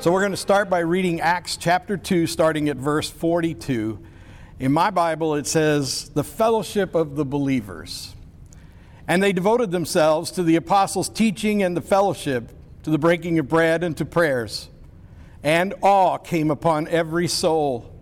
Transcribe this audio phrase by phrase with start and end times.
[0.00, 3.98] So we're going to start by reading Acts chapter 2, starting at verse 42.
[4.60, 8.14] In my Bible, it says, The fellowship of the believers.
[9.08, 12.52] And they devoted themselves to the apostles' teaching and the fellowship,
[12.84, 14.68] to the breaking of bread and to prayers.
[15.42, 17.92] And awe came upon every soul.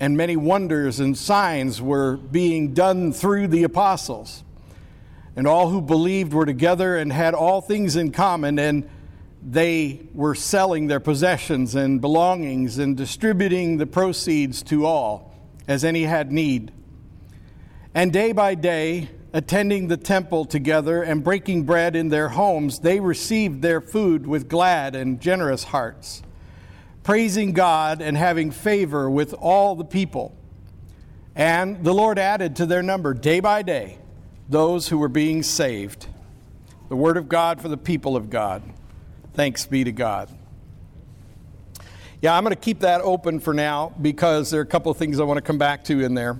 [0.00, 4.44] And many wonders and signs were being done through the apostles.
[5.34, 8.86] And all who believed were together and had all things in common, and
[9.42, 15.34] they were selling their possessions and belongings and distributing the proceeds to all,
[15.66, 16.72] as any had need.
[17.94, 23.00] And day by day, attending the temple together and breaking bread in their homes, they
[23.00, 26.22] received their food with glad and generous hearts,
[27.02, 30.36] praising God and having favor with all the people.
[31.34, 33.98] And the Lord added to their number day by day
[34.48, 36.06] those who were being saved.
[36.88, 38.62] The word of God for the people of God.
[39.40, 40.28] Thanks be to God.
[42.20, 44.98] Yeah, I'm going to keep that open for now because there are a couple of
[44.98, 46.38] things I want to come back to in there.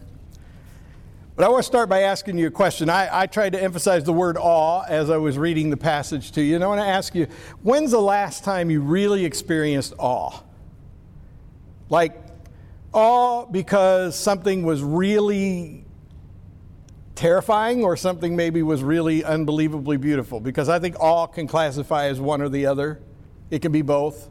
[1.35, 2.91] But I want to start by asking you a question.
[2.91, 6.43] I, I tried to emphasize the word awe as I was reading the passage to
[6.43, 6.57] you.
[6.57, 7.27] And I want to ask you
[7.63, 10.39] when's the last time you really experienced awe?
[11.89, 12.21] Like
[12.93, 15.87] awe because something was really
[17.15, 20.41] terrifying or something maybe was really unbelievably beautiful?
[20.41, 23.01] Because I think awe can classify as one or the other,
[23.51, 24.29] it can be both.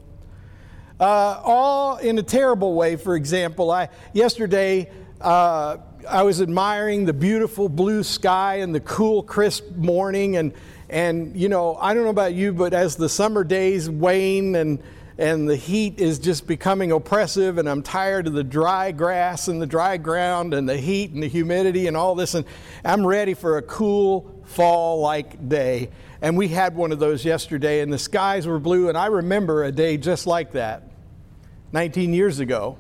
[1.00, 4.90] Uh, awe in a terrible way, for example, I yesterday
[5.22, 10.54] uh, I was admiring the beautiful blue sky and the cool, crisp morning, and
[10.90, 14.82] and you know I don't know about you, but as the summer days wane and
[15.20, 19.62] and the heat is just becoming oppressive, and I'm tired of the dry grass and
[19.62, 22.46] the dry ground and the heat and the humidity and all this, and
[22.86, 25.90] I'm ready for a cool fall like day.
[26.22, 29.66] And we had one of those yesterday, and the skies were blue, and I remember
[29.66, 30.84] a day just like that
[31.74, 32.78] 19 years ago.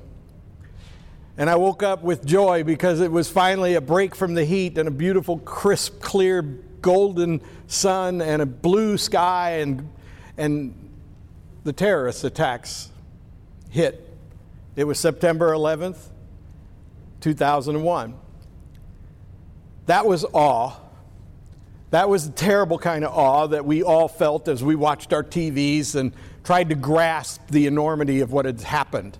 [1.37, 4.77] And I woke up with joy because it was finally a break from the heat
[4.77, 9.89] and a beautiful, crisp, clear, golden sun and a blue sky and,
[10.37, 10.88] and
[11.63, 12.89] the terrorist attacks
[13.69, 14.05] hit.
[14.75, 15.97] It was September 11th,
[17.21, 18.15] 2001.
[19.87, 20.73] That was awe.
[21.91, 25.23] That was the terrible kind of awe that we all felt as we watched our
[25.23, 29.17] TVs and tried to grasp the enormity of what had happened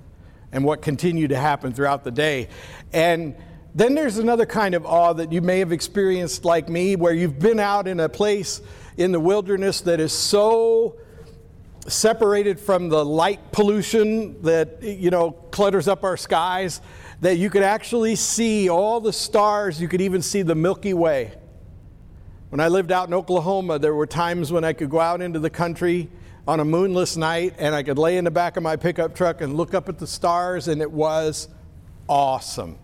[0.51, 2.47] and what continued to happen throughout the day.
[2.94, 3.35] And
[3.75, 7.39] then there's another kind of awe that you may have experienced like me, where you've
[7.39, 8.61] been out in a place
[8.97, 10.95] in the wilderness that is so
[11.89, 16.81] separated from the light pollution that you know clutters up our skies
[17.22, 21.33] that you could actually see all the stars you could even see the milky way.
[22.50, 25.39] When i lived out in oklahoma there were times when i could go out into
[25.39, 26.09] the country
[26.47, 29.41] on a moonless night and i could lay in the back of my pickup truck
[29.41, 31.47] and look up at the stars and it was
[32.07, 32.77] awesome.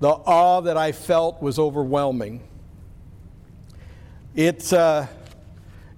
[0.00, 2.42] The awe that i felt was overwhelming.
[4.34, 5.06] It's uh,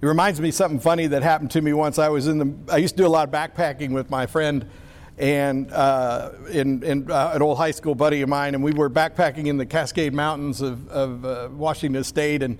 [0.03, 1.97] it reminds me of something funny that happened to me once.
[1.97, 4.69] I was in the, I used to do a lot of backpacking with my friend
[5.17, 8.89] and uh, in, in uh, an old high school buddy of mine, and we were
[8.89, 12.59] backpacking in the Cascade Mountains of, of uh, Washington State, and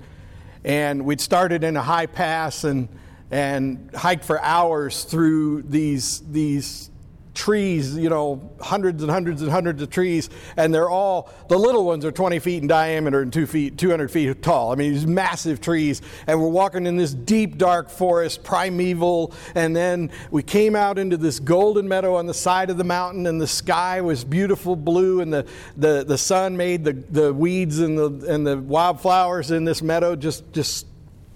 [0.64, 2.88] and we'd started in a high pass and
[3.30, 6.92] and hiked for hours through these these
[7.34, 11.86] trees, you know, hundreds and hundreds and hundreds of trees, and they're all, the little
[11.86, 14.72] ones are 20 feet in diameter and two feet, 200 feet tall.
[14.72, 19.76] I mean, these massive trees, and we're walking in this deep, dark forest, primeval, and
[19.76, 23.42] then we came out into this golden meadow on the side of the mountain, and
[23.42, 27.98] the sky was beautiful blue, and the, the, the sun made the, the weeds and
[27.98, 30.86] the, and the wildflowers in this meadow just, just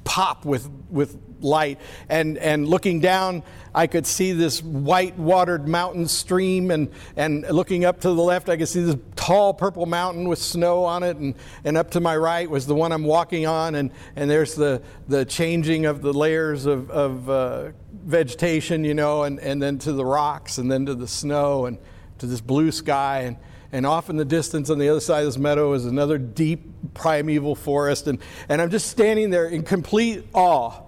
[0.03, 1.80] pop with, with light.
[2.09, 3.44] And, and looking down,
[3.74, 6.72] I could see this white watered mountain stream.
[6.72, 10.40] And, and looking up to the left, I could see this tall purple mountain with
[10.40, 11.18] snow on it.
[11.18, 13.75] And, and up to my right was the one I'm walking on.
[13.75, 17.72] And, and there's the, the changing of the layers of, of uh,
[18.04, 21.78] vegetation, you know, and, and then to the rocks and then to the snow and
[22.19, 23.22] to this blue sky.
[23.22, 23.38] And,
[23.72, 26.94] and off in the distance on the other side of this meadow is another deep
[26.94, 28.07] primeval forest.
[28.07, 28.19] And,
[28.50, 30.87] and I'm just standing there in complete awe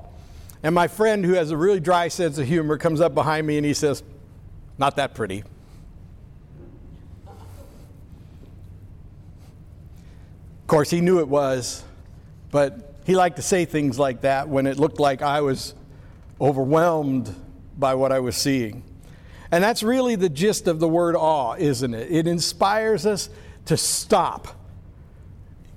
[0.62, 3.58] and my friend, who has a really dry sense of humor, comes up behind me
[3.58, 4.04] and he says,
[4.78, 5.44] Not that pretty.
[10.62, 11.84] Of course, he knew it was,
[12.52, 15.74] but he liked to say things like that when it looked like I was
[16.40, 17.34] overwhelmed
[17.78, 18.84] by what I was seeing.
[19.52, 22.12] And that's really the gist of the word awe, isn't it?
[22.12, 23.30] It inspires us
[23.66, 24.48] to stop.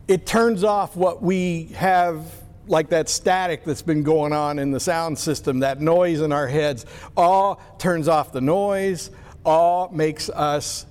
[0.08, 4.80] It turns off what we have like that static that's been going on in the
[4.80, 6.86] sound system, that noise in our heads.
[7.16, 9.10] Awe turns off the noise,
[9.44, 10.86] awe makes us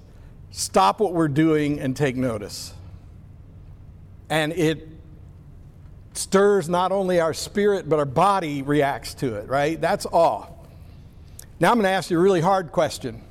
[0.51, 2.73] stop what we're doing and take notice.
[4.29, 4.87] And it
[6.13, 9.79] stirs not only our spirit, but our body reacts to it, right?
[9.79, 10.47] That's awe.
[11.59, 13.21] Now I'm going to ask you a really hard question.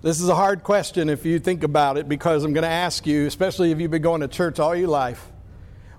[0.00, 3.06] This is a hard question if you think about it because I'm going to ask
[3.06, 5.28] you, especially if you've been going to church all your life,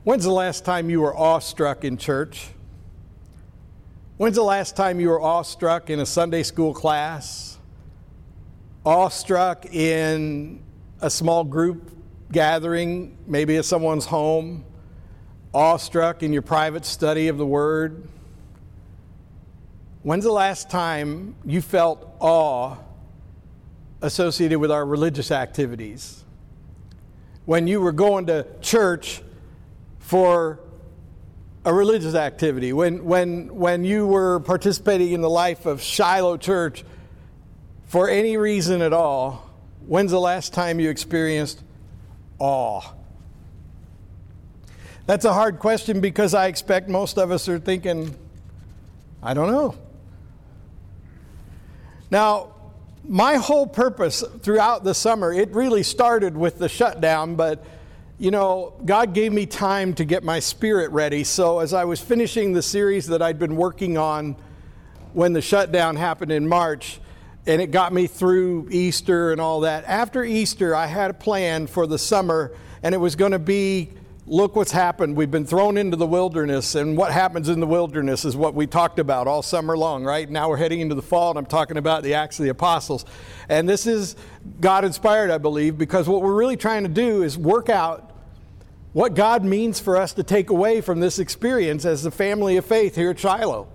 [0.10, 2.48] when's the last time you were awestruck in church?
[4.18, 7.60] When's the last time you were awestruck in a Sunday school class?
[8.84, 10.64] Awestruck in
[11.00, 11.92] a small group
[12.32, 14.66] gathering, maybe at someone's home?
[15.54, 18.08] awestruck in your private study of the Word?
[20.02, 22.78] When's the last time you felt awe
[24.02, 26.24] associated with our religious activities?
[27.46, 29.22] When you were going to church
[30.10, 30.60] for
[31.64, 36.84] a religious activity, when, when, when you were participating in the life of Shiloh Church
[37.86, 39.48] for any reason at all,
[39.86, 41.62] when's the last time you experienced
[42.40, 42.82] awe?
[45.06, 48.16] That's a hard question because I expect most of us are thinking,
[49.22, 49.76] I don't know.
[52.10, 52.56] Now,
[53.08, 57.64] my whole purpose throughout the summer, it really started with the shutdown, but
[58.19, 61.24] you know, God gave me time to get my spirit ready.
[61.24, 64.36] So as I was finishing the series that I'd been working on
[65.13, 67.00] when the shutdown happened in March,
[67.48, 69.86] and it got me through Easter and all that.
[69.86, 72.51] After Easter, I had a plan for the summer,
[72.83, 73.92] and it was going to be
[74.27, 75.15] look what's happened.
[75.15, 78.68] We've been thrown into the wilderness, and what happens in the wilderness is what we
[78.68, 80.30] talked about all summer long, right?
[80.30, 83.06] Now we're heading into the fall, and I'm talking about the Acts of the Apostles.
[83.48, 84.18] And this is
[84.60, 88.09] God inspired, I believe, because what we're really trying to do is work out
[88.94, 92.65] what God means for us to take away from this experience as the family of
[92.65, 93.68] faith here at Shiloh.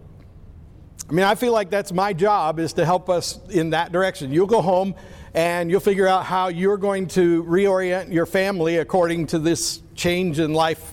[1.09, 4.33] I mean, I feel like that's my job is to help us in that direction.
[4.33, 4.95] You'll go home
[5.35, 10.39] and you'll figure out how you're going to reorient your family according to this change
[10.39, 10.93] in life.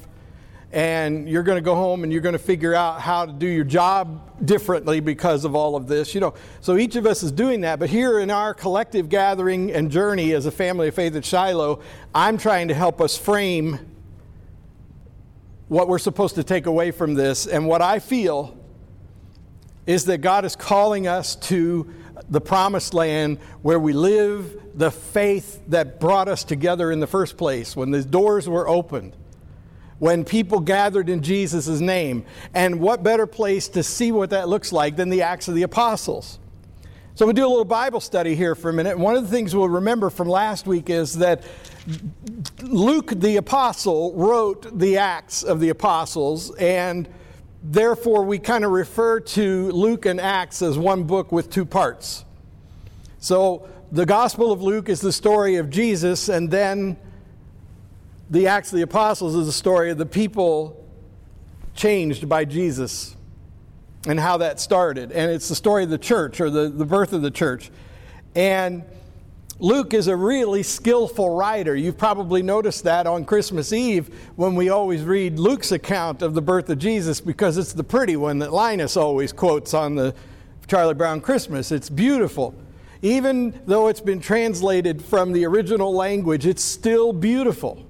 [0.73, 3.47] And you're going to go home and you're going to figure out how to do
[3.47, 6.13] your job differently because of all of this.
[6.15, 7.79] You know, so each of us is doing that.
[7.79, 11.81] But here in our collective gathering and journey as a family of faith at Shiloh,
[12.15, 13.90] I'm trying to help us frame
[15.71, 17.47] what we're supposed to take away from this.
[17.47, 18.57] And what I feel
[19.87, 21.89] is that God is calling us to
[22.29, 27.37] the promised land where we live the faith that brought us together in the first
[27.37, 29.15] place, when the doors were opened,
[29.97, 32.25] when people gathered in Jesus' name.
[32.53, 35.63] And what better place to see what that looks like than the Acts of the
[35.63, 36.37] Apostles?
[37.15, 38.99] So we do a little Bible study here for a minute.
[38.99, 41.43] One of the things we'll remember from last week is that
[42.61, 47.07] Luke the apostle wrote the Acts of the Apostles and
[47.63, 52.25] Therefore, we kind of refer to Luke and Acts as one book with two parts.
[53.19, 56.97] So, the Gospel of Luke is the story of Jesus, and then
[58.31, 60.83] the Acts of the Apostles is the story of the people
[61.75, 63.15] changed by Jesus
[64.07, 65.11] and how that started.
[65.11, 67.69] And it's the story of the church or the, the birth of the church.
[68.33, 68.83] And
[69.61, 71.75] Luke is a really skillful writer.
[71.75, 76.41] You've probably noticed that on Christmas Eve when we always read Luke's account of the
[76.41, 80.15] birth of Jesus because it's the pretty one that Linus always quotes on the
[80.65, 81.71] Charlie Brown Christmas.
[81.71, 82.55] It's beautiful.
[83.03, 87.85] Even though it's been translated from the original language, it's still beautiful.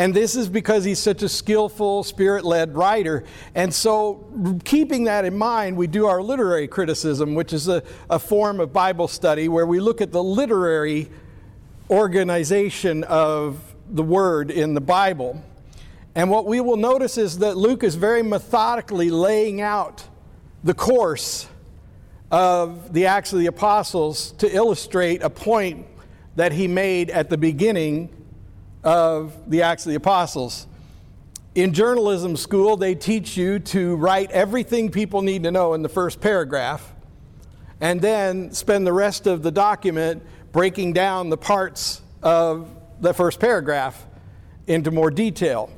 [0.00, 3.22] And this is because he's such a skillful, spirit led writer.
[3.54, 8.18] And so, keeping that in mind, we do our literary criticism, which is a, a
[8.18, 11.10] form of Bible study where we look at the literary
[11.90, 15.44] organization of the word in the Bible.
[16.14, 20.02] And what we will notice is that Luke is very methodically laying out
[20.64, 21.46] the course
[22.30, 25.84] of the Acts of the Apostles to illustrate a point
[26.36, 28.16] that he made at the beginning
[28.82, 30.66] of the Acts of the Apostles.
[31.54, 35.88] In journalism school, they teach you to write everything people need to know in the
[35.88, 36.92] first paragraph
[37.80, 40.22] and then spend the rest of the document
[40.52, 42.68] breaking down the parts of
[43.00, 44.06] the first paragraph
[44.66, 45.70] into more detail.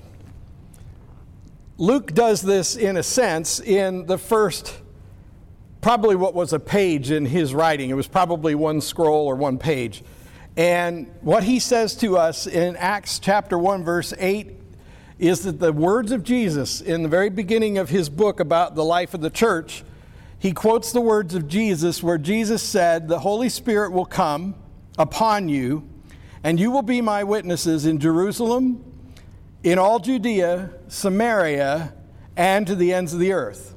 [1.79, 4.79] Luke does this in a sense in the first,
[5.81, 7.91] probably what was a page in his writing.
[7.91, 10.03] It was probably one scroll or one page.
[10.57, 14.53] And what he says to us in Acts chapter 1, verse 8,
[15.19, 18.85] is that the words of Jesus in the very beginning of his book about the
[18.85, 19.85] life of the church,
[20.39, 24.57] he quotes the words of Jesus where Jesus said, The Holy Spirit will come
[24.99, 25.89] upon you,
[26.43, 28.85] and you will be my witnesses in Jerusalem,
[29.63, 31.95] in all Judea, Samaria,
[32.37, 33.75] and to the ends of the earth.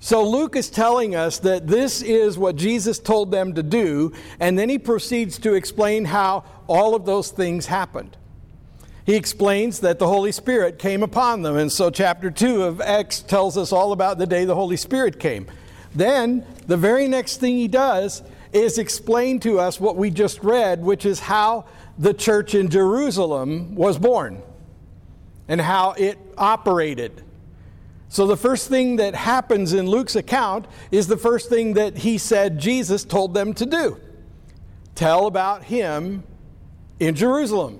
[0.00, 4.58] So Luke is telling us that this is what Jesus told them to do, and
[4.58, 8.16] then he proceeds to explain how all of those things happened.
[9.04, 13.20] He explains that the Holy Spirit came upon them, and so chapter 2 of Acts
[13.22, 15.46] tells us all about the day the Holy Spirit came.
[15.94, 20.82] Then, the very next thing he does is explain to us what we just read,
[20.82, 21.64] which is how
[21.98, 24.42] the church in Jerusalem was born
[25.48, 27.24] and how it operated.
[28.10, 32.16] So, the first thing that happens in Luke's account is the first thing that he
[32.16, 34.00] said Jesus told them to do
[34.94, 36.24] tell about him
[36.98, 37.78] in Jerusalem.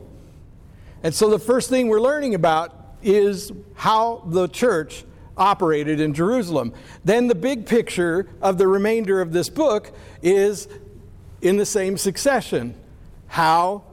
[1.03, 5.05] And so, the first thing we're learning about is how the church
[5.37, 6.75] operated in Jerusalem.
[7.05, 9.93] Then, the big picture of the remainder of this book
[10.23, 10.69] is
[11.41, 12.75] in the same succession
[13.29, 13.85] how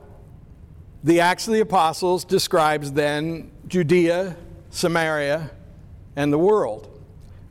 [1.04, 4.36] the Acts of the Apostles describes then Judea,
[4.72, 5.52] Samaria,
[6.16, 6.92] and the world.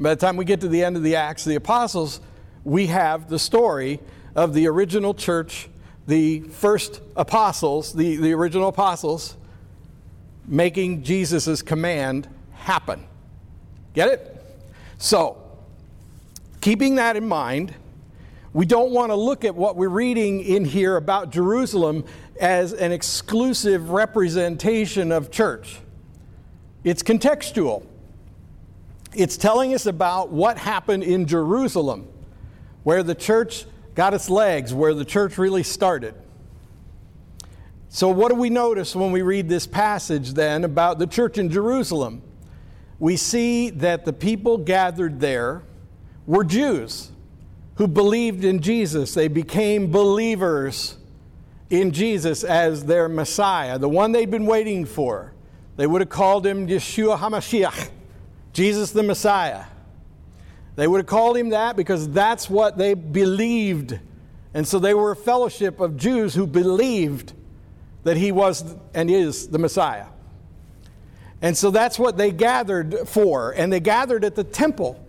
[0.01, 2.21] By the time we get to the end of the Acts of the Apostles,
[2.65, 4.01] we have the story
[4.35, 5.69] of the original church,
[6.07, 9.37] the first apostles, the, the original apostles,
[10.47, 13.07] making Jesus' command happen.
[13.95, 14.45] Get it?
[14.99, 15.41] So,
[16.61, 17.75] keeping that in mind,
[18.53, 22.05] we don't want to look at what we're reading in here about Jerusalem
[22.41, 25.79] as an exclusive representation of church.
[26.83, 27.85] It's contextual.
[29.15, 32.09] It's telling us about what happened in Jerusalem,
[32.83, 36.15] where the church got its legs, where the church really started.
[37.89, 41.49] So, what do we notice when we read this passage then about the church in
[41.49, 42.23] Jerusalem?
[42.99, 45.63] We see that the people gathered there
[46.27, 47.13] were Jews
[47.77, 49.15] who believed in Jesus.
[49.15, 50.97] They became believers
[51.71, 55.33] in Jesus as their Messiah, the one they'd been waiting for.
[55.77, 57.91] They would have called him Yeshua HaMashiach,
[58.55, 59.65] Jesus the Messiah.
[60.77, 63.99] They would have called him that because that's what they believed.
[64.55, 67.33] And so they were a fellowship of Jews who believed
[68.05, 70.07] that he was and is the Messiah.
[71.43, 73.53] And so that's what they gathered for.
[73.53, 75.05] And they gathered at the temple.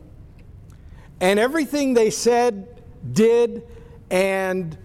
[1.21, 3.63] And everything they said, did,
[4.09, 4.77] and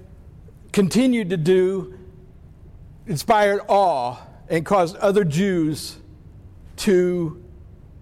[0.72, 1.98] continued to do
[3.06, 4.16] inspired awe
[4.48, 5.96] and caused other Jews
[6.76, 7.39] to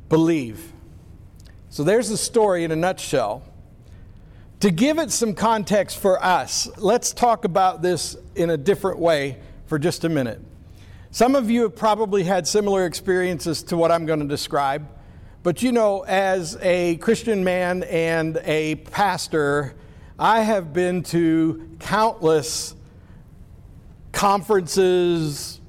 [0.08, 0.72] believe.
[1.70, 3.42] So there's the story in a nutshell.
[4.60, 9.38] To give it some context for us, let's talk about this in a different way
[9.66, 10.40] for just a minute.
[11.10, 14.88] Some of you have probably had similar experiences to what I'm going to describe,
[15.42, 19.74] but you know, as a Christian man and a pastor,
[20.18, 22.74] I have been to countless
[24.10, 25.60] conferences,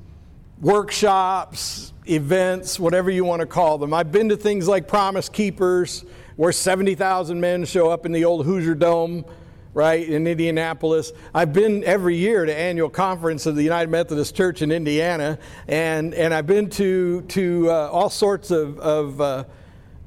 [0.59, 3.93] workshops, events, whatever you want to call them.
[3.93, 6.03] I've been to things like Promise Keepers,
[6.35, 9.25] where 70,000 men show up in the old Hoosier Dome,
[9.73, 11.11] right, in Indianapolis.
[11.33, 15.37] I've been every year to annual conference of the United Methodist Church in Indiana,
[15.67, 19.43] and, and I've been to, to uh, all sorts of, of, uh,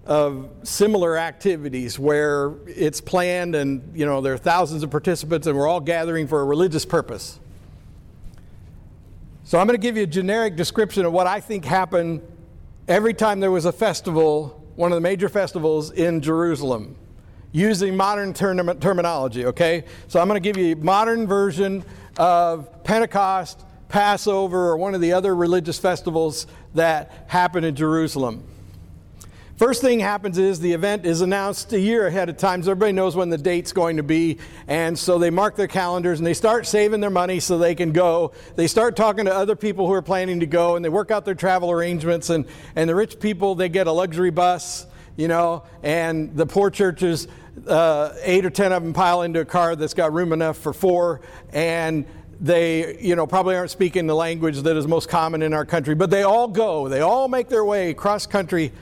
[0.04, 5.56] of similar activities where it's planned and, you know, there are thousands of participants and
[5.56, 7.38] we're all gathering for a religious purpose.
[9.52, 12.23] So I'm going to give you a generic description of what I think happened
[12.88, 16.97] every time there was a festival, one of the major festivals in Jerusalem,
[17.52, 19.85] using modern term- terminology, okay?
[20.09, 21.85] So I'm going to give you a modern version
[22.16, 28.49] of Pentecost, Passover, or one of the other religious festivals that happened in Jerusalem.
[29.62, 32.90] First thing happens is the event is announced a year ahead of time, so everybody
[32.90, 34.38] knows when the date's going to be.
[34.66, 37.92] And so they mark their calendars and they start saving their money so they can
[37.92, 38.33] go.
[38.57, 41.25] They start talking to other people who are planning to go and they work out
[41.25, 42.28] their travel arrangements.
[42.28, 46.69] And, and the rich people, they get a luxury bus, you know, and the poor
[46.69, 47.28] churches,
[47.69, 50.73] uh, eight or ten of them pile into a car that's got room enough for
[50.73, 51.21] four.
[51.52, 52.04] And
[52.40, 55.95] they you know probably aren't speaking the language that is most common in our country
[55.95, 58.73] but they all go they all make their way cross country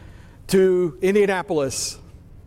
[0.51, 1.99] to Indianapolis,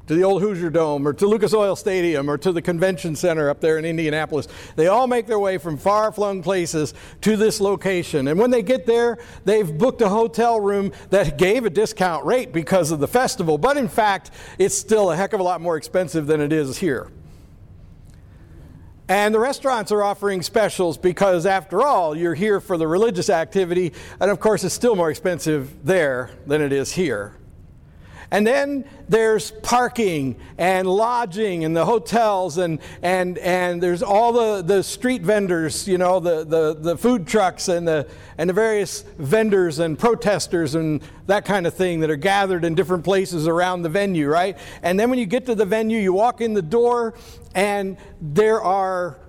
[0.07, 3.49] to the old Hoosier Dome, or to Lucas Oil Stadium, or to the convention center
[3.49, 4.49] up there in Indianapolis.
[4.75, 8.27] They all make their way from far flung places to this location.
[8.27, 12.51] And when they get there, they've booked a hotel room that gave a discount rate
[12.51, 15.77] because of the festival, but in fact, it's still a heck of a lot more
[15.77, 17.09] expensive than it is here.
[19.07, 23.93] And the restaurants are offering specials because, after all, you're here for the religious activity,
[24.19, 27.35] and of course, it's still more expensive there than it is here.
[28.33, 34.63] And then there's parking and lodging and the hotels and, and, and there's all the,
[34.63, 38.07] the street vendors, you know, the, the, the food trucks and the,
[38.39, 42.73] and the various vendors and protesters and that kind of thing that are gathered in
[42.73, 44.57] different places around the venue, right?
[44.81, 47.13] And then when you get to the venue, you walk in the door
[47.53, 49.19] and there are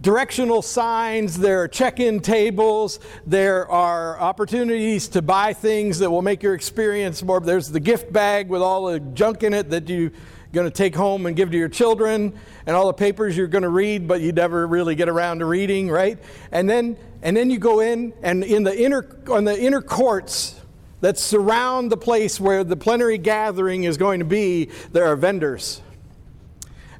[0.00, 6.22] directional signs, there are check in tables, there are opportunities to buy things that will
[6.22, 7.40] make your experience more.
[7.40, 10.12] There's the gift bag with all the junk in it that you're
[10.52, 12.32] going to take home and give to your children,
[12.66, 15.44] and all the papers you're going to read, but you never really get around to
[15.44, 16.18] reading, right?
[16.50, 20.56] And then, and then you go in, and in the inner, on the inner courts,
[21.02, 25.80] that surround the place where the plenary gathering is going to be, there are vendors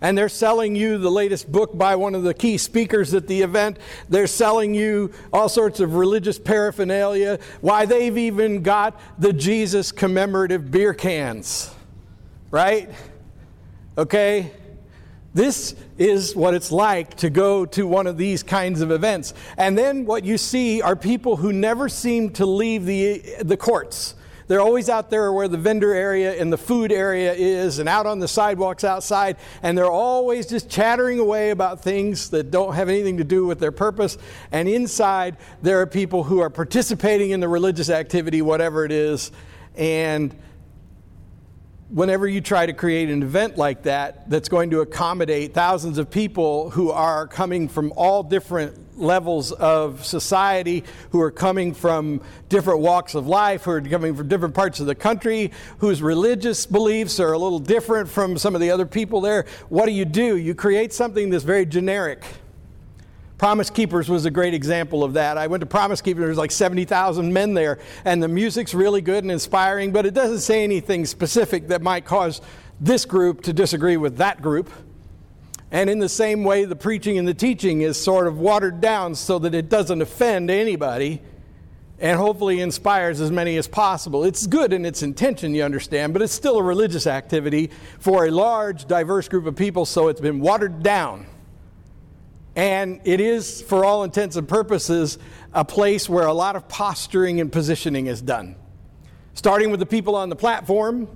[0.01, 3.43] and they're selling you the latest book by one of the key speakers at the
[3.43, 3.79] event.
[4.09, 7.39] They're selling you all sorts of religious paraphernalia.
[7.61, 11.75] Why, they've even got the Jesus commemorative beer cans,
[12.51, 12.91] right?
[13.99, 14.53] Okay?
[15.33, 19.33] This is what it's like to go to one of these kinds of events.
[19.57, 24.15] And then what you see are people who never seem to leave the, the courts.
[24.51, 28.05] They're always out there where the vendor area and the food area is, and out
[28.05, 32.89] on the sidewalks outside, and they're always just chattering away about things that don't have
[32.89, 34.19] anything to do with their purpose.
[34.51, 39.31] And inside, there are people who are participating in the religious activity, whatever it is,
[39.77, 40.37] and
[41.89, 46.11] whenever you try to create an event like that that's going to accommodate thousands of
[46.11, 52.81] people who are coming from all different levels of society, who are coming from different
[52.81, 57.19] walks of life, who are coming from different parts of the country, whose religious beliefs
[57.21, 60.37] are a little different from some of the other people there, what do you do?
[60.37, 62.25] You create something that's very generic.
[63.39, 65.39] Promise Keepers was a great example of that.
[65.39, 69.25] I went to Promise Keepers, there's like 70,000 men there, and the music's really good
[69.25, 72.43] and inspiring, but it doesn't say anything specific that might cause
[72.81, 74.71] this group to disagree with that group.
[75.71, 79.15] And in the same way, the preaching and the teaching is sort of watered down
[79.15, 81.23] so that it doesn't offend anybody
[82.01, 84.25] and hopefully inspires as many as possible.
[84.25, 88.31] It's good in its intention, you understand, but it's still a religious activity for a
[88.31, 91.27] large, diverse group of people, so it's been watered down.
[92.57, 95.19] And it is, for all intents and purposes,
[95.53, 98.57] a place where a lot of posturing and positioning is done.
[99.35, 101.07] Starting with the people on the platform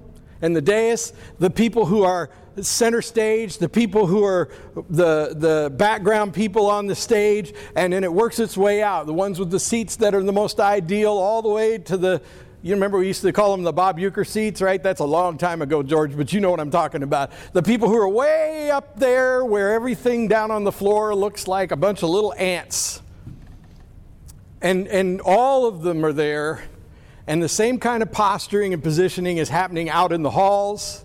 [0.43, 2.31] and the dais, the people who are
[2.63, 4.51] center stage, the people who are
[4.91, 9.07] the, the background people on the stage, and then it works its way out.
[9.07, 12.23] The ones with the seats that are the most ideal, all the way to the
[12.65, 14.83] you remember we used to call them the Bob Uecker seats, right?
[14.83, 17.31] That's a long time ago, George, but you know what I'm talking about.
[17.53, 21.73] The people who are way up there where everything down on the floor looks like
[21.73, 23.03] a bunch of little ants.
[24.63, 26.65] And, and all of them are there,
[27.27, 31.05] and the same kind of posturing and positioning is happening out in the halls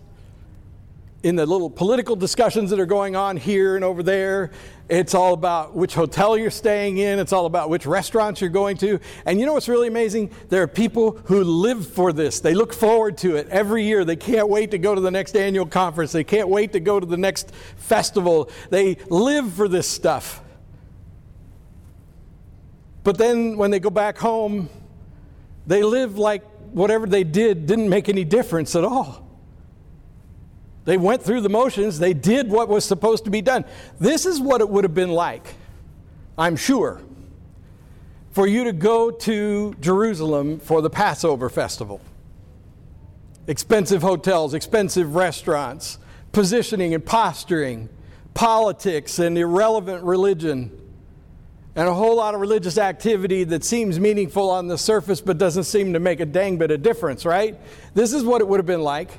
[1.22, 4.52] in the little political discussions that are going on here and over there.
[4.88, 7.20] It's all about which hotel you're staying in.
[7.20, 9.00] It's all about which restaurants you're going to.
[9.26, 10.32] And you know what's really amazing?
[10.48, 12.40] There are people who live for this.
[12.40, 14.06] They look forward to it every year.
[14.06, 16.14] They can't wait to go to the next annual conference.
[16.14, 18.50] They can't wait to go to the next festival.
[18.70, 20.42] They live for this stuff.
[23.04, 24.70] But then when they go back home,
[25.68, 29.29] they live like whatever they did didn't make any difference at all.
[30.86, 33.66] They went through the motions, they did what was supposed to be done.
[34.00, 35.56] This is what it would have been like,
[36.38, 37.02] I'm sure,
[38.32, 42.02] for you to go to Jerusalem for the Passover festival.
[43.48, 45.98] Expensive hotels, expensive restaurants,
[46.32, 47.90] positioning and posturing,
[48.34, 50.72] politics and irrelevant religion,
[51.76, 55.64] and a whole lot of religious activity that seems meaningful on the surface but doesn't
[55.64, 57.58] seem to make a dang bit of difference, right?
[57.94, 59.12] This is what it would have been like.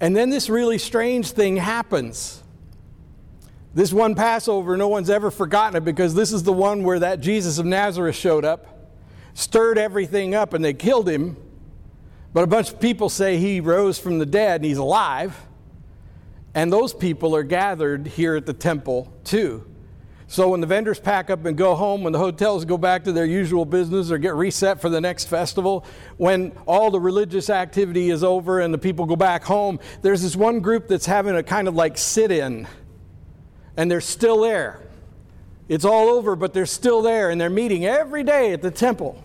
[0.00, 2.42] And then this really strange thing happens.
[3.74, 7.20] This one Passover, no one's ever forgotten it because this is the one where that
[7.20, 8.92] Jesus of Nazareth showed up,
[9.34, 11.36] stirred everything up, and they killed him.
[12.32, 15.36] But a bunch of people say he rose from the dead and he's alive.
[16.54, 19.64] And those people are gathered here at the temple too.
[20.30, 23.12] So when the vendors pack up and go home, when the hotels go back to
[23.12, 25.86] their usual business or get reset for the next festival,
[26.18, 30.36] when all the religious activity is over and the people go back home, there's this
[30.36, 32.68] one group that's having a kind of like sit in,
[33.78, 34.82] and they're still there.
[35.66, 39.24] It's all over, but they're still there, and they're meeting every day at the temple.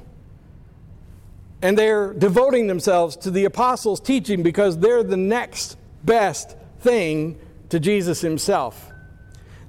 [1.61, 7.37] And they're devoting themselves to the apostles' teaching because they're the next best thing
[7.67, 8.92] to Jesus himself.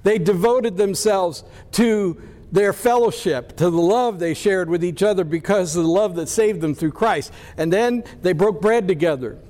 [0.04, 2.20] They devoted themselves to
[2.52, 6.28] their fellowship, to the love they shared with each other because of the love that
[6.28, 7.32] saved them through Christ.
[7.56, 9.40] And then they broke bread together.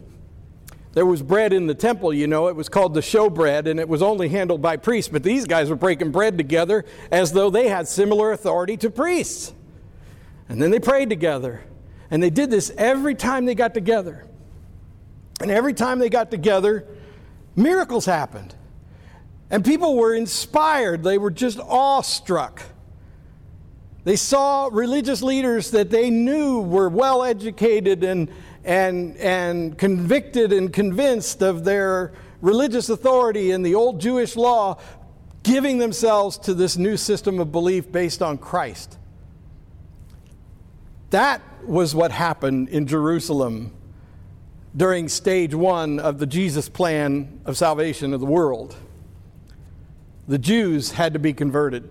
[0.93, 3.89] There was bread in the temple, you know, it was called the showbread, and it
[3.89, 5.11] was only handled by priests.
[5.11, 9.53] But these guys were breaking bread together as though they had similar authority to priests.
[10.49, 11.63] And then they prayed together.
[12.11, 14.25] And they did this every time they got together.
[15.41, 16.87] And every time they got together,
[17.57, 18.55] miracles happened.
[19.55, 22.61] And people were inspired, they were just awestruck.
[24.03, 28.33] They saw religious leaders that they knew were well educated and,
[28.65, 34.81] and, and convicted and convinced of their religious authority and the old Jewish law,
[35.45, 38.99] giving themselves to this new system of belief based on Christ.
[41.11, 43.73] That was what happened in Jerusalem
[44.77, 48.75] during stage one of the Jesus plan of salvation of the world.
[50.27, 51.89] The Jews had to be converted.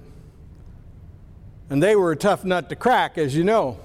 [1.70, 3.80] And they were a tough nut to crack, as you know.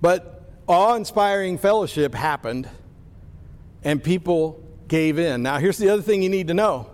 [0.00, 2.68] But awe inspiring fellowship happened,
[3.84, 5.42] and people gave in.
[5.42, 6.88] Now, here's the other thing you need to know.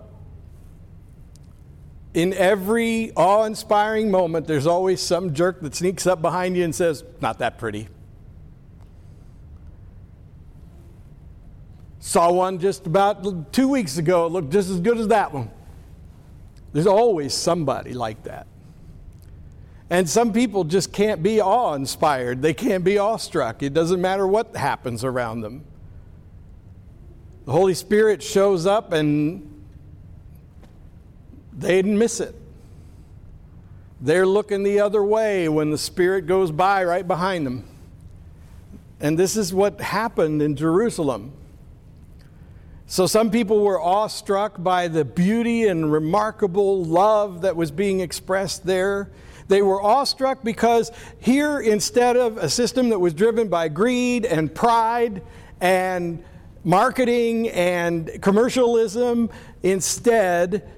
[2.13, 6.73] In every awe inspiring moment, there's always some jerk that sneaks up behind you and
[6.73, 7.89] says, Not that pretty.
[11.99, 14.25] Saw one just about two weeks ago.
[14.25, 15.51] It looked just as good as that one.
[16.73, 18.47] There's always somebody like that.
[19.89, 22.41] And some people just can't be awe inspired.
[22.41, 23.63] They can't be awestruck.
[23.63, 25.63] It doesn't matter what happens around them.
[27.45, 29.63] The Holy Spirit shows up and
[31.53, 32.35] they didn't miss it.
[34.01, 37.63] They're looking the other way when the Spirit goes by right behind them.
[38.99, 41.31] And this is what happened in Jerusalem.
[42.89, 48.65] So, some people were awestruck by the beauty and remarkable love that was being expressed
[48.65, 49.11] there.
[49.49, 54.55] They were awestruck because here, instead of a system that was driven by greed and
[54.55, 55.21] pride
[55.59, 56.23] and
[56.63, 59.31] marketing and commercialism,
[59.63, 60.71] instead,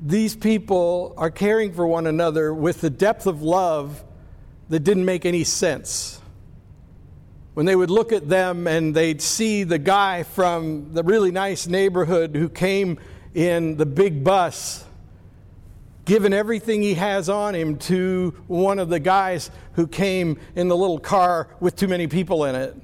[0.00, 4.04] these people are caring for one another with the depth of love
[4.68, 6.15] that didn't make any sense
[7.56, 11.66] when they would look at them and they'd see the guy from the really nice
[11.66, 12.98] neighborhood who came
[13.34, 14.84] in the big bus,
[16.04, 20.76] giving everything he has on him to one of the guys who came in the
[20.76, 22.76] little car with too many people in it.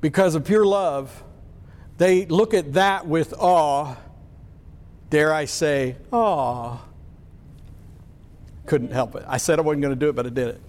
[0.00, 1.22] Because of pure love,
[1.98, 3.96] they look at that with awe.
[5.10, 6.78] Dare I say, awe.
[8.64, 9.24] Couldn't help it.
[9.28, 10.60] I said I wasn't going to do it, but I did it.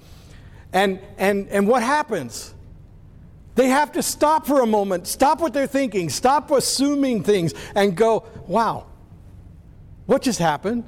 [0.73, 2.53] And, and, and what happens?
[3.57, 7.97] They have to stop for a moment, stop what they're thinking, stop assuming things, and
[7.97, 8.85] go, wow,
[10.05, 10.83] what just happened?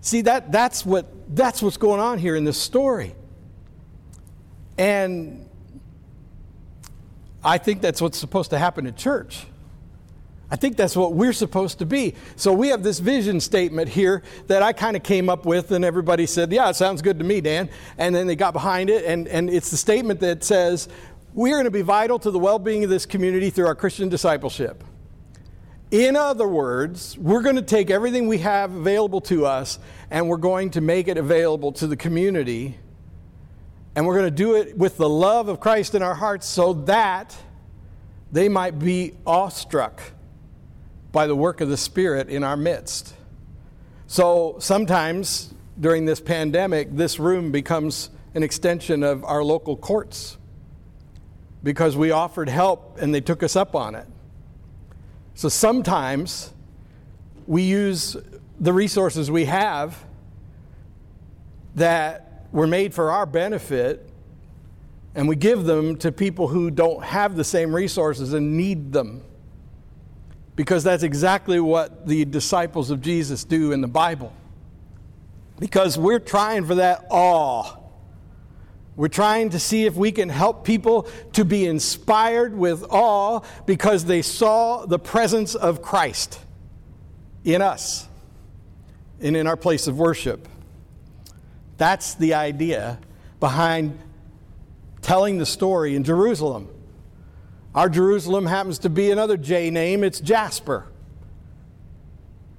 [0.00, 3.16] See, that, that's, what, that's what's going on here in this story.
[4.78, 5.48] And
[7.42, 9.44] I think that's what's supposed to happen in church.
[10.52, 12.14] I think that's what we're supposed to be.
[12.36, 15.84] So we have this vision statement here that I kind of came up with, and
[15.84, 17.68] everybody said, Yeah, it sounds good to me, Dan.
[17.98, 20.88] And then they got behind it, and, and it's the statement that says,
[21.38, 23.74] we are going to be vital to the well being of this community through our
[23.76, 24.82] Christian discipleship.
[25.92, 29.78] In other words, we're going to take everything we have available to us
[30.10, 32.76] and we're going to make it available to the community.
[33.94, 36.72] And we're going to do it with the love of Christ in our hearts so
[36.72, 37.36] that
[38.32, 40.02] they might be awestruck
[41.12, 43.14] by the work of the Spirit in our midst.
[44.08, 50.36] So sometimes during this pandemic, this room becomes an extension of our local courts
[51.62, 54.06] because we offered help and they took us up on it.
[55.34, 56.52] So sometimes
[57.46, 58.16] we use
[58.60, 60.04] the resources we have
[61.74, 64.08] that were made for our benefit
[65.14, 69.22] and we give them to people who don't have the same resources and need them.
[70.54, 74.32] Because that's exactly what the disciples of Jesus do in the Bible.
[75.58, 77.77] Because we're trying for that awe
[78.98, 84.06] we're trying to see if we can help people to be inspired with awe because
[84.06, 86.40] they saw the presence of Christ
[87.44, 88.08] in us
[89.20, 90.48] and in our place of worship.
[91.76, 92.98] That's the idea
[93.38, 93.96] behind
[95.00, 96.68] telling the story in Jerusalem.
[97.76, 100.88] Our Jerusalem happens to be another J name, it's Jasper.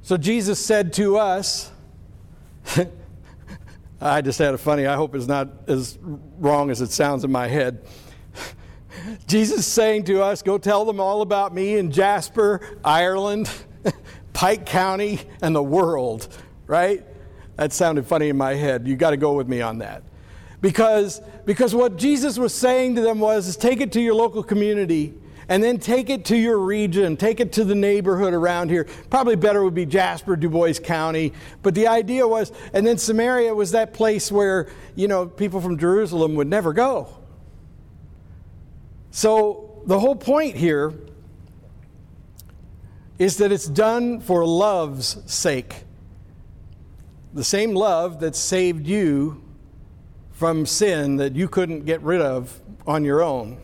[0.04, 1.70] So Jesus said to us,
[4.02, 7.32] I just had a funny, I hope it's not as wrong as it sounds in
[7.32, 7.86] my head.
[9.28, 13.52] Jesus saying to us, Go tell them all about me in Jasper, Ireland,
[14.34, 16.28] Pike County, and the world,
[16.66, 17.06] right?
[17.58, 18.88] That sounded funny in my head.
[18.88, 20.04] You got to go with me on that.
[20.62, 24.44] Because, because what Jesus was saying to them was, is take it to your local
[24.44, 25.14] community
[25.50, 28.86] and then take it to your region, take it to the neighborhood around here.
[29.10, 31.34] Probably better would be Jasper, Dubois County.
[31.64, 35.80] But the idea was, and then Samaria was that place where, you know, people from
[35.80, 37.18] Jerusalem would never go.
[39.10, 40.94] So the whole point here
[43.18, 45.84] is that it's done for love's sake.
[47.34, 49.44] The same love that saved you
[50.32, 53.60] from sin that you couldn't get rid of on your own.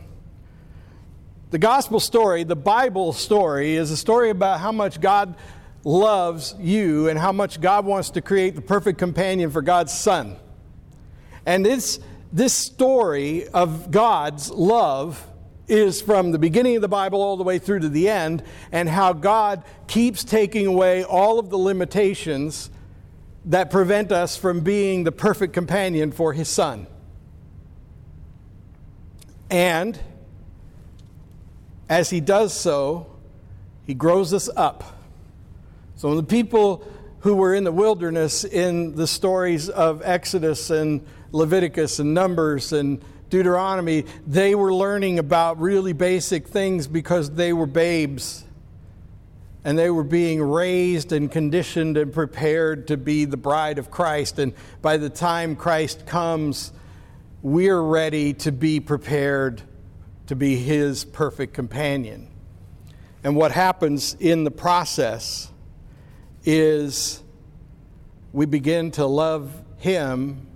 [1.50, 5.36] The gospel story, the Bible story, is a story about how much God
[5.84, 10.36] loves you and how much God wants to create the perfect companion for God's Son.
[11.46, 12.00] And it's
[12.32, 15.24] this story of God's love
[15.68, 18.88] is from the beginning of the Bible all the way through to the end, and
[18.88, 22.70] how God keeps taking away all of the limitations
[23.44, 26.88] that prevent us from being the perfect companion for His Son.
[29.48, 29.98] And
[31.88, 33.06] as He does so,
[33.86, 34.98] He grows us up.
[35.96, 36.86] So the people
[37.20, 43.02] who were in the wilderness in the stories of Exodus and Leviticus and Numbers and
[43.30, 48.44] Deuteronomy, they were learning about really basic things because they were babes.
[49.64, 54.38] And they were being raised and conditioned and prepared to be the bride of Christ.
[54.38, 56.72] And by the time Christ comes,
[57.42, 59.62] we're ready to be prepared
[60.26, 62.28] to be his perfect companion.
[63.22, 65.50] And what happens in the process
[66.44, 67.22] is
[68.32, 70.46] we begin to love him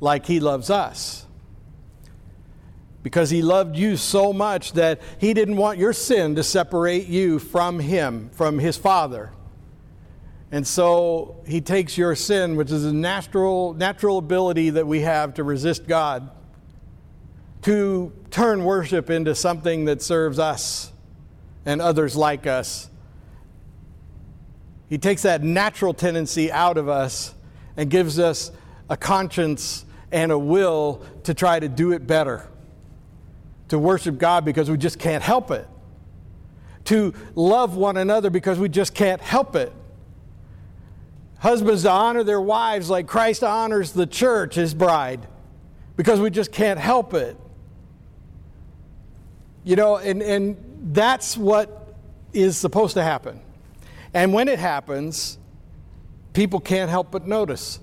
[0.00, 1.24] like he loves us
[3.04, 7.38] because he loved you so much that he didn't want your sin to separate you
[7.38, 9.30] from him, from his Father.
[10.50, 15.34] And so he takes your sin, which is a natural, natural ability that we have
[15.34, 16.30] to resist God,
[17.64, 20.92] to turn worship into something that serves us
[21.64, 22.88] and others like us.
[24.88, 27.34] He takes that natural tendency out of us
[27.76, 28.52] and gives us
[28.88, 32.46] a conscience and a will to try to do it better
[33.68, 35.66] to worship God because we just can't help it,
[36.84, 39.72] to love one another because we just can't help it.
[41.38, 45.26] Husbands to honor their wives like Christ honors the church, his bride,
[45.96, 47.38] because we just can't help it.
[49.64, 50.56] You know, and, and
[50.92, 51.94] that's what
[52.32, 53.40] is supposed to happen.
[54.12, 55.38] And when it happens,
[56.34, 57.80] people can't help but notice.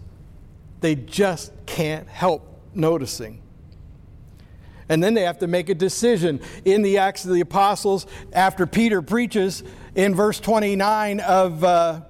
[0.79, 3.41] They just can't help noticing.
[4.89, 6.41] And then they have to make a decision.
[6.65, 9.63] In the Acts of the Apostles, after Peter preaches
[9.95, 12.01] in verse 29 of, uh,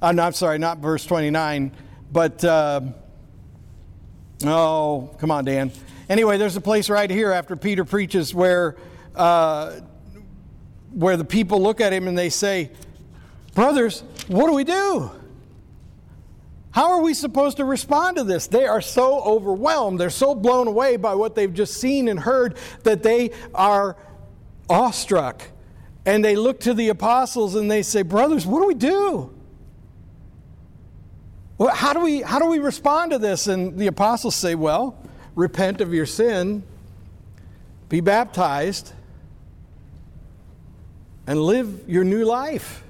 [0.00, 1.72] uh, I'm sorry, not verse 29,
[2.12, 2.80] but, uh,
[4.44, 5.72] oh, come on, Dan.
[6.08, 8.76] Anyway, there's a place right here after Peter preaches where,
[9.14, 9.80] uh,
[10.92, 12.70] where the people look at him and they say,
[13.54, 15.10] Brothers, what do we do?
[16.70, 18.46] How are we supposed to respond to this?
[18.46, 19.98] They are so overwhelmed.
[19.98, 23.96] They're so blown away by what they've just seen and heard that they are
[24.70, 25.42] awestruck.
[26.06, 29.34] And they look to the apostles and they say, Brothers, what do we do?
[31.58, 33.48] Well, how, do we, how do we respond to this?
[33.48, 34.96] And the apostles say, Well,
[35.38, 36.64] repent of your sin,
[37.88, 38.92] be baptized,
[41.28, 42.82] and live your new life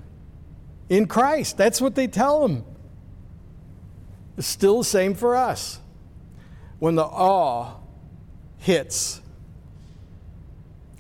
[0.89, 1.59] in Christ.
[1.59, 2.65] That's what they tell them.
[4.39, 5.79] It's still the same for us.
[6.79, 7.75] When the awe
[8.57, 9.21] hits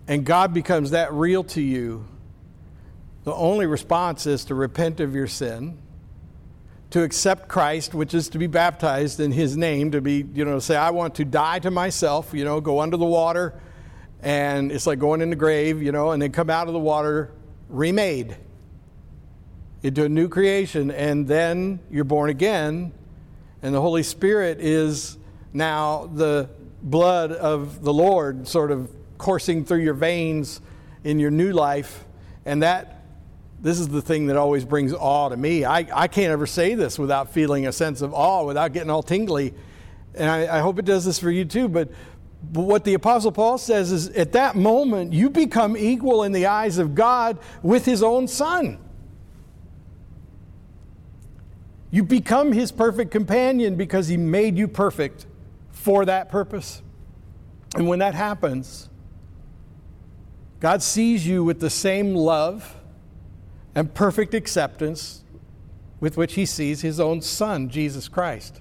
[0.06, 2.04] and God becomes that real to you,
[3.24, 5.78] the only response is to repent of your sin,
[6.90, 10.58] to accept Christ, which is to be baptized in His name, to be, you know,
[10.58, 13.54] say, I want to die to myself, you know, go under the water,
[14.22, 16.78] and it's like going in the grave, you know, and then come out of the
[16.78, 17.30] water
[17.68, 18.36] remade
[19.82, 22.92] into a new creation, and then you're born again
[23.62, 25.18] and the Holy Spirit is
[25.52, 26.48] now the
[26.82, 30.60] blood of the Lord sort of coursing through your veins
[31.02, 32.04] in your new life.
[32.44, 32.97] And that,
[33.60, 35.64] this is the thing that always brings awe to me.
[35.64, 39.02] I, I can't ever say this without feeling a sense of awe, without getting all
[39.02, 39.52] tingly.
[40.14, 41.68] And I, I hope it does this for you too.
[41.68, 41.90] But,
[42.42, 46.46] but what the Apostle Paul says is at that moment, you become equal in the
[46.46, 48.78] eyes of God with his own son.
[51.90, 55.26] You become his perfect companion because he made you perfect
[55.72, 56.82] for that purpose.
[57.74, 58.88] And when that happens,
[60.60, 62.77] God sees you with the same love
[63.74, 65.22] and perfect acceptance
[66.00, 68.60] with which he sees his own son, Jesus Christ.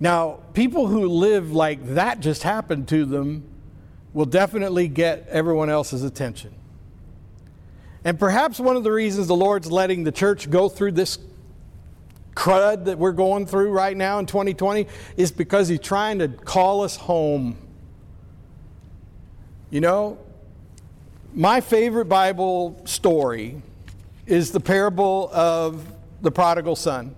[0.00, 3.44] Now, people who live like that just happened to them
[4.12, 6.54] will definitely get everyone else's attention.
[8.04, 11.18] And perhaps one of the reasons the Lord's letting the church go through this
[12.34, 14.86] crud that we're going through right now in 2020
[15.16, 17.56] is because He's trying to call us home.
[19.70, 20.18] You know,
[21.34, 23.60] my favorite Bible story
[24.24, 25.84] is the parable of
[26.22, 27.14] the prodigal son.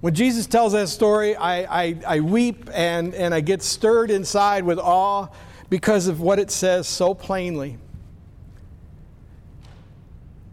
[0.00, 4.64] When Jesus tells that story, I, I, I, weep and, and I get stirred inside
[4.64, 5.28] with awe
[5.70, 7.78] because of what it says so plainly.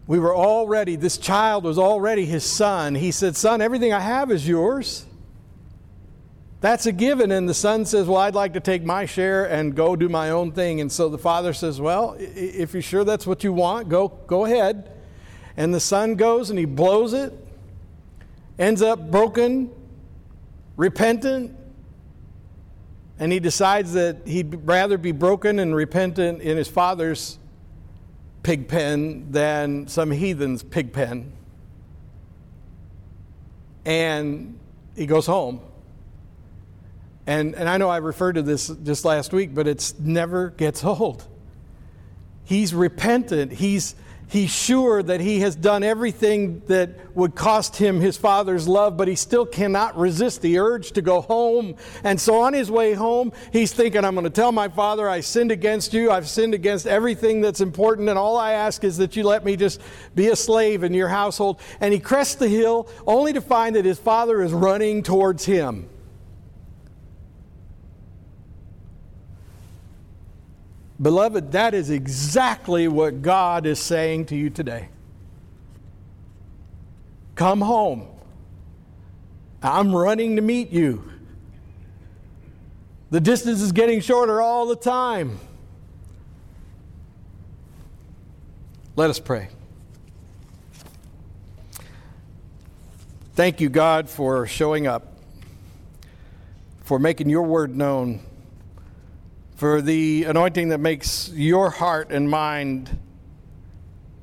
[0.06, 2.94] We were already, this child was already his son.
[2.94, 5.06] He said, Son, everything I have is yours.
[6.64, 7.30] That's a given.
[7.30, 10.30] And the son says, Well, I'd like to take my share and go do my
[10.30, 10.80] own thing.
[10.80, 14.46] And so the father says, Well, if you're sure that's what you want, go, go
[14.46, 14.90] ahead.
[15.58, 17.34] And the son goes and he blows it,
[18.58, 19.70] ends up broken,
[20.78, 21.54] repentant,
[23.18, 27.38] and he decides that he'd rather be broken and repentant in his father's
[28.42, 31.30] pig pen than some heathen's pig pen.
[33.84, 34.58] And
[34.96, 35.60] he goes home.
[37.26, 40.84] And, and I know I referred to this just last week, but it never gets
[40.84, 41.26] old.
[42.44, 43.52] He's repentant.
[43.52, 43.94] He's,
[44.28, 49.06] He's sure that he has done everything that would cost him his father's love, but
[49.06, 51.76] he still cannot resist the urge to go home.
[52.02, 55.20] And so on his way home, he's thinking, I'm going to tell my father I
[55.20, 56.10] sinned against you.
[56.10, 59.56] I've sinned against everything that's important, and all I ask is that you let me
[59.56, 59.80] just
[60.14, 61.60] be a slave in your household.
[61.80, 65.88] And he crests the hill only to find that his father is running towards him.
[71.00, 74.88] Beloved, that is exactly what God is saying to you today.
[77.34, 78.08] Come home.
[79.62, 81.10] I'm running to meet you.
[83.10, 85.38] The distance is getting shorter all the time.
[88.96, 89.48] Let us pray.
[93.34, 95.18] Thank you, God, for showing up,
[96.84, 98.20] for making your word known
[99.54, 102.98] for the anointing that makes your heart and mind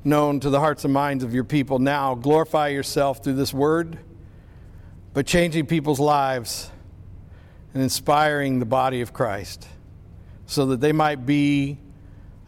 [0.04, 2.14] known to the hearts and minds of your people now.
[2.14, 3.98] Glorify yourself through this word,
[5.14, 6.70] but changing people's lives
[7.72, 9.66] and inspiring the body of Christ
[10.46, 11.78] so that they might be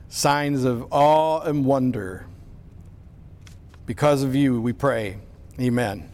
[0.08, 2.26] signs of awe and wonder.
[3.86, 5.18] Because of you, we pray.
[5.60, 6.13] Amen.